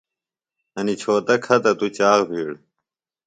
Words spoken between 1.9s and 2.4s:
چاخ